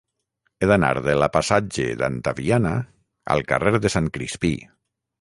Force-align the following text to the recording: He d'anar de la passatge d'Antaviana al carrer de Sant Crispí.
He 0.63 0.69
d'anar 0.71 0.89
de 1.07 1.15
la 1.25 1.27
passatge 1.35 1.87
d'Antaviana 2.01 2.75
al 3.37 3.47
carrer 3.55 3.79
de 3.85 3.97
Sant 3.99 4.13
Crispí. 4.19 4.57